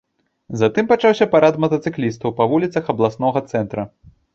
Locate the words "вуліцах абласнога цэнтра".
2.55-3.83